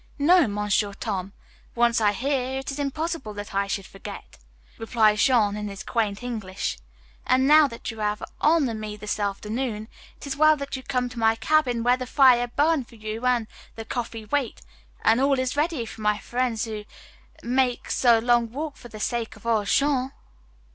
[0.17, 1.31] "No, Monsieur Tom;
[1.75, 4.39] once I hear, it is impossible that I should forget,"
[4.79, 6.79] replied Jean in his quaint English.
[7.27, 9.87] "An' now that you have honor me this afternoon,
[10.17, 13.27] it is well that you come to my cabin where the fire burn for you
[13.27, 14.61] an' the coffee wait,
[15.03, 16.83] an' all is ready for my frien's who
[17.43, 20.09] mak' so long walk for the sake of ol' Jean."